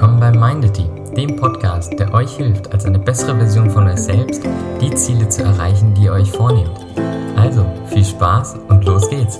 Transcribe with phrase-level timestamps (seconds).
[0.00, 4.42] willkommen bei Mindity, dem Podcast, der euch hilft, als eine bessere Version von euch selbst
[4.80, 6.72] die Ziele zu erreichen, die ihr euch vornehmt.
[7.36, 9.38] Also, viel Spaß und los geht's!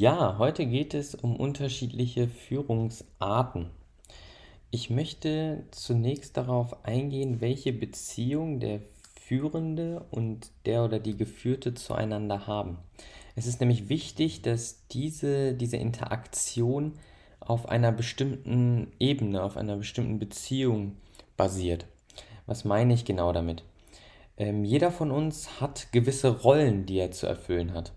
[0.00, 3.66] Ja, heute geht es um unterschiedliche Führungsarten.
[4.70, 8.80] Ich möchte zunächst darauf eingehen, welche Beziehung der
[9.20, 12.78] Führende und der oder die Geführte zueinander haben.
[13.36, 16.94] Es ist nämlich wichtig, dass diese, diese Interaktion
[17.38, 20.96] auf einer bestimmten Ebene, auf einer bestimmten Beziehung
[21.36, 21.84] basiert.
[22.46, 23.64] Was meine ich genau damit?
[24.38, 27.92] Ähm, jeder von uns hat gewisse Rollen, die er zu erfüllen hat.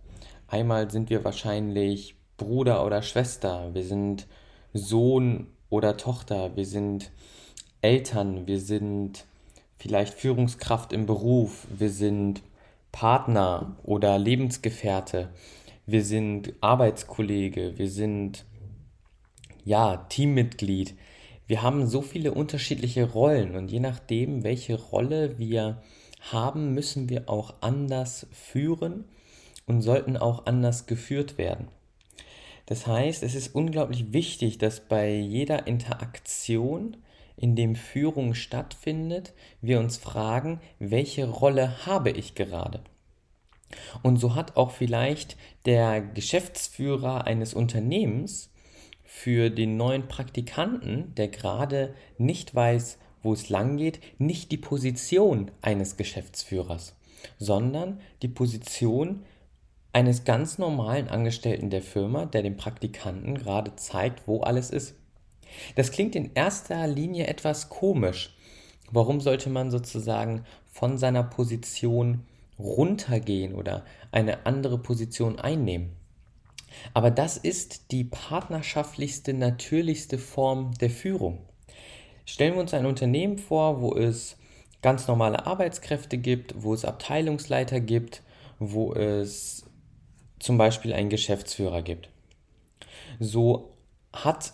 [0.54, 4.28] Einmal sind wir wahrscheinlich Bruder oder Schwester, wir sind
[4.72, 7.12] Sohn oder Tochter, wir sind
[7.82, 9.26] Eltern, wir sind
[9.78, 12.44] vielleicht Führungskraft im Beruf, wir sind
[12.92, 15.30] Partner oder Lebensgefährte,
[15.88, 18.46] wir sind Arbeitskollege, wir sind
[19.66, 20.94] ja Teammitglied.
[21.48, 25.82] Wir haben so viele unterschiedliche Rollen und je nachdem, welche Rolle wir
[26.32, 29.06] haben, müssen wir auch anders führen
[29.66, 31.68] und sollten auch anders geführt werden.
[32.66, 36.98] Das heißt, es ist unglaublich wichtig, dass bei jeder Interaktion,
[37.36, 42.82] in dem Führung stattfindet, wir uns fragen, welche Rolle habe ich gerade?
[44.04, 48.52] Und so hat auch vielleicht der Geschäftsführer eines Unternehmens
[49.04, 55.52] für den neuen Praktikanten, der gerade nicht weiß, wo es lang geht, nicht die Position
[55.62, 56.96] eines Geschäftsführers,
[57.40, 59.24] sondern die Position
[59.94, 64.96] eines ganz normalen Angestellten der Firma, der dem Praktikanten gerade zeigt, wo alles ist.
[65.76, 68.36] Das klingt in erster Linie etwas komisch.
[68.92, 72.26] Warum sollte man sozusagen von seiner Position
[72.58, 75.92] runtergehen oder eine andere Position einnehmen?
[76.96, 81.40] Aber das ist die partnerschaftlichste, natürlichste Form der Führung.
[82.26, 84.38] Stellen wir uns ein Unternehmen vor, wo es
[84.82, 88.24] ganz normale Arbeitskräfte gibt, wo es Abteilungsleiter gibt,
[88.60, 89.66] wo es
[90.44, 92.10] zum Beispiel einen Geschäftsführer gibt.
[93.20, 93.72] So
[94.12, 94.54] hat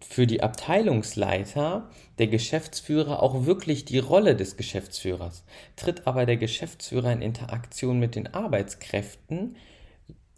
[0.00, 5.44] für die Abteilungsleiter der Geschäftsführer auch wirklich die Rolle des Geschäftsführers.
[5.76, 9.56] Tritt aber der Geschäftsführer in Interaktion mit den Arbeitskräften,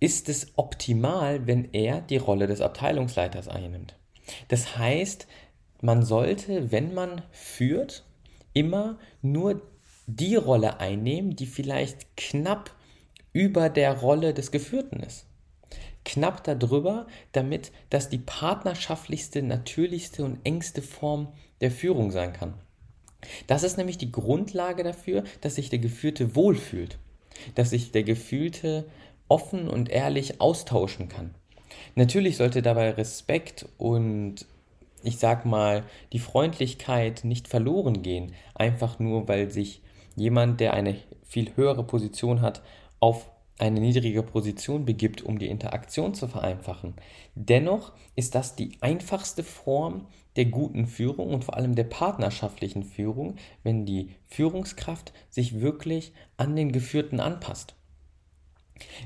[0.01, 3.95] ist es optimal, wenn er die Rolle des Abteilungsleiters einnimmt.
[4.49, 5.29] Das heißt,
[5.83, 8.05] man sollte, wenn man führt,
[8.55, 9.63] immer nur
[10.07, 12.75] die Rolle einnehmen, die vielleicht knapp
[13.33, 15.27] über der Rolle des Geführten ist.
[16.05, 21.29] Knapp darüber, damit das die partnerschaftlichste, natürlichste und engste Form
[21.61, 22.55] der Führung sein kann.
[23.47, 26.99] Das ist nämlich die Grundlage dafür, dass sich der Geführte wohlfühlt,
[27.55, 28.87] dass sich der Gefühlte
[29.29, 31.35] offen und ehrlich austauschen kann.
[31.95, 34.47] Natürlich sollte dabei Respekt und
[35.03, 39.83] ich sag mal die Freundlichkeit nicht verloren gehen, einfach nur weil sich
[40.17, 42.63] jemand, der eine viel höhere Position hat,
[43.01, 46.95] auf eine niedrige Position begibt, um die Interaktion zu vereinfachen.
[47.35, 50.07] Dennoch ist das die einfachste Form
[50.37, 56.57] der guten Führung und vor allem der partnerschaftlichen Führung, wenn die Führungskraft sich wirklich an
[56.57, 57.75] den Geführten anpasst.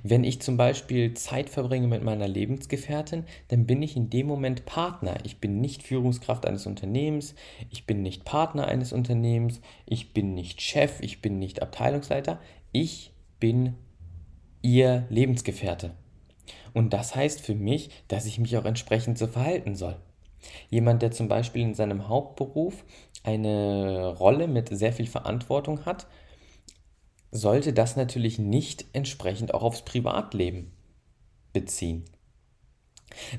[0.05, 4.67] Wenn ich zum Beispiel Zeit verbringe mit meiner Lebensgefährtin, dann bin ich in dem Moment
[4.67, 5.17] Partner.
[5.25, 7.35] Ich bin nicht Führungskraft eines Unternehmens,
[7.71, 12.39] ich bin nicht Partner eines Unternehmens, ich bin nicht Chef, ich bin nicht Abteilungsleiter,
[12.71, 13.75] ich bin
[14.65, 15.95] ihr Lebensgefährte.
[16.73, 19.97] Und das heißt für mich, dass ich mich auch entsprechend so verhalten soll.
[20.71, 22.85] Jemand, der zum Beispiel in seinem Hauptberuf
[23.23, 26.07] eine Rolle mit sehr viel Verantwortung hat,
[27.31, 30.73] sollte das natürlich nicht entsprechend auch aufs Privatleben
[31.53, 32.05] beziehen.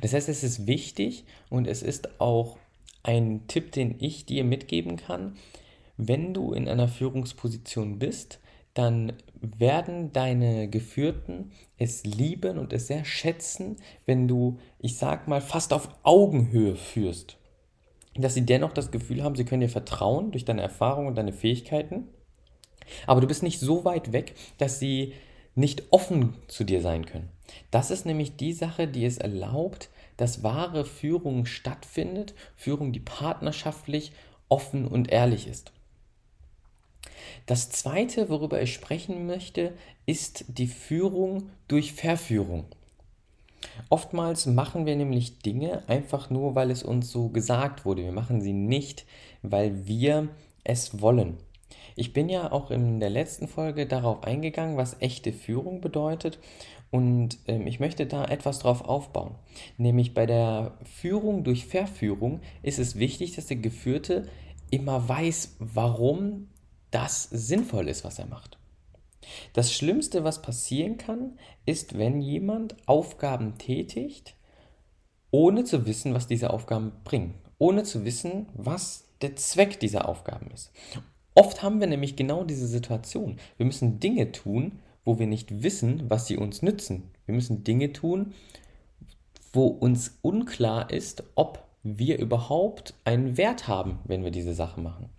[0.02, 2.58] Das heißt, es ist wichtig und es ist auch
[3.04, 5.38] ein Tipp, den ich dir mitgeben kann,
[5.98, 8.40] wenn du in einer Führungsposition bist,
[8.76, 15.42] dann werden deine Geführten es lieben und es sehr schätzen, wenn du, ich sag mal,
[15.42, 17.38] fast auf Augenhöhe führst.
[18.16, 21.34] Dass sie dennoch das Gefühl haben, sie können dir vertrauen durch deine Erfahrung und deine
[21.34, 22.10] Fähigkeiten.
[23.08, 25.14] Aber du bist nicht so weit weg, dass sie
[25.56, 27.30] nicht offen zu dir sein können.
[27.72, 34.12] Das ist nämlich die Sache, die es erlaubt, dass wahre Führung stattfindet, Führung, die partnerschaftlich
[34.50, 35.72] offen und ehrlich ist.
[37.46, 39.74] Das zweite, worüber ich sprechen möchte,
[40.06, 42.66] ist die Führung durch Verführung.
[43.90, 48.04] Oftmals machen wir nämlich Dinge einfach nur, weil es uns so gesagt wurde.
[48.04, 49.06] Wir machen sie nicht,
[49.42, 50.30] weil wir
[50.64, 51.38] es wollen.
[51.96, 56.40] Ich bin ja auch in der letzten Folge darauf eingegangen, was echte Führung bedeutet.
[56.92, 59.36] Und ähm, ich möchte da etwas drauf aufbauen.
[59.78, 64.28] Nämlich bei der Führung durch Verführung ist es wichtig, dass der Geführte
[64.72, 66.50] immer weiß, warum
[66.96, 68.58] das sinnvoll ist, was er macht.
[69.52, 74.36] Das Schlimmste, was passieren kann, ist, wenn jemand Aufgaben tätigt,
[75.30, 80.50] ohne zu wissen, was diese Aufgaben bringen, ohne zu wissen, was der Zweck dieser Aufgaben
[80.52, 80.72] ist.
[81.34, 83.42] Oft haben wir nämlich genau diese Situation.
[83.58, 87.12] Wir müssen Dinge tun, wo wir nicht wissen, was sie uns nützen.
[87.26, 88.34] Wir müssen Dinge tun,
[89.52, 95.10] wo uns unklar ist, ob wir überhaupt einen Wert haben, wenn wir diese Sache machen.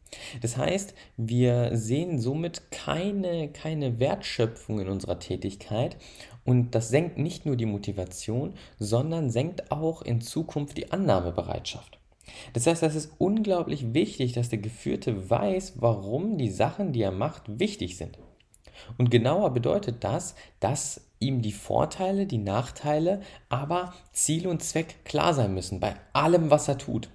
[0.41, 5.97] Das heißt, wir sehen somit keine, keine Wertschöpfung in unserer Tätigkeit
[6.45, 11.99] und das senkt nicht nur die Motivation, sondern senkt auch in Zukunft die Annahmebereitschaft.
[12.53, 17.13] Das heißt, es ist unglaublich wichtig, dass der Geführte weiß, warum die Sachen, die er
[17.13, 18.19] macht, wichtig sind.
[18.99, 25.35] Und genauer bedeutet das, dass ihm die Vorteile, die Nachteile, aber Ziel und Zweck klar
[25.35, 27.09] sein müssen bei allem, was er tut.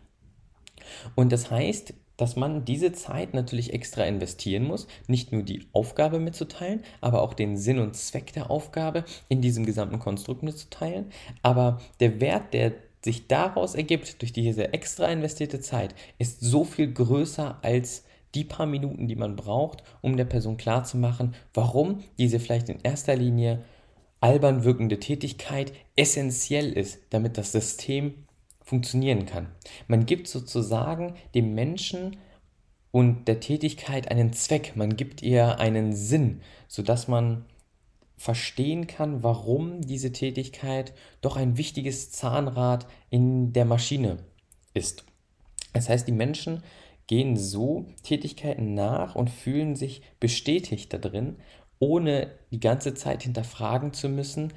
[1.16, 6.20] Und das heißt, dass man diese Zeit natürlich extra investieren muss, nicht nur die Aufgabe
[6.20, 11.08] mitzuteilen, aber auch den Sinn und Zweck der Aufgabe in diesem gesamten Konstrukt mitzuteilen.
[11.42, 12.74] Aber der Wert, der
[13.04, 18.04] sich daraus ergibt, durch diese extra investierte Zeit, ist so viel größer als
[18.36, 23.16] die paar Minuten, die man braucht, um der Person klarzumachen, warum diese vielleicht in erster
[23.16, 23.64] Linie
[24.22, 28.14] albern wirkende Tätigkeit essentiell ist, damit das System
[28.64, 29.48] funktionieren kann.
[29.88, 32.18] Man gibt sozusagen dem Menschen
[32.92, 37.46] und der Tätigkeit einen Zweck, man gibt ihr einen Sinn, sodass man
[38.18, 44.18] verstehen kann, warum diese Tätigkeit doch ein wichtiges Zahnrad in der Maschine
[44.74, 45.06] ist.
[45.74, 46.62] Das heißt, die Menschen
[47.08, 51.38] gehen so Tätigkeiten nach und fühlen sich bestätigt darin,
[51.80, 54.54] ohne die ganze Zeit hinterfragen zu müssen,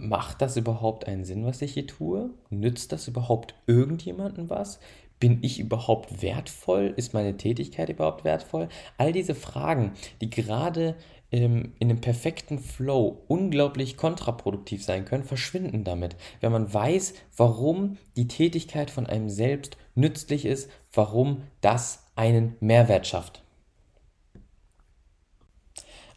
[0.00, 2.30] macht das überhaupt einen Sinn, was ich hier tue?
[2.50, 4.80] Nützt das überhaupt irgendjemandem was?
[5.20, 6.92] Bin ich überhaupt wertvoll?
[6.96, 8.68] Ist meine Tätigkeit überhaupt wertvoll?
[8.98, 10.96] All diese Fragen, die gerade
[11.32, 17.96] ähm, in einem perfekten Flow unglaublich kontraproduktiv sein können, verschwinden damit, wenn man weiß, warum
[18.16, 23.42] die Tätigkeit von einem selbst nützlich ist, warum das einen Mehrwert schafft.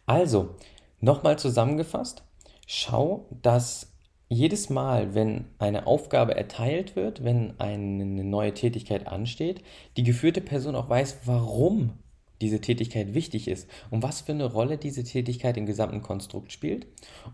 [0.06, 0.54] Also,
[1.00, 2.22] nochmal zusammengefasst,
[2.68, 3.94] schau, dass
[4.28, 9.62] jedes Mal, wenn eine Aufgabe erteilt wird, wenn eine neue Tätigkeit ansteht,
[9.96, 11.94] die geführte Person auch weiß, warum
[12.42, 16.86] diese Tätigkeit wichtig ist und was für eine Rolle diese Tätigkeit im gesamten Konstrukt spielt.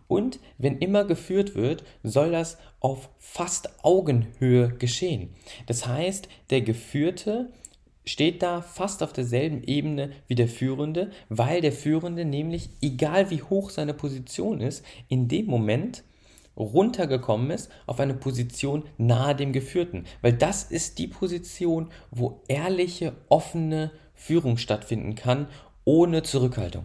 [0.07, 5.31] Und wenn immer geführt wird, soll das auf fast Augenhöhe geschehen.
[5.67, 7.51] Das heißt, der Geführte
[8.05, 13.43] steht da fast auf derselben Ebene wie der Führende, weil der Führende nämlich, egal wie
[13.43, 16.05] hoch seine Position ist, in dem Moment
[16.57, 20.05] runtergekommen ist auf eine Position nahe dem Geführten.
[20.23, 25.49] Weil das ist die Position, wo ehrliche, offene Führung stattfinden kann,
[25.85, 26.85] ohne Zurückhaltung.